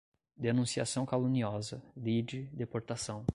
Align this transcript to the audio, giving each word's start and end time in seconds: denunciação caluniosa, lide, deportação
denunciação 0.35 1.05
caluniosa, 1.05 1.83
lide, 1.95 2.49
deportação 2.53 3.23